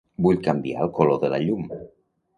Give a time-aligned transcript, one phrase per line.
[0.27, 1.73] Vull canviar el color de la llum.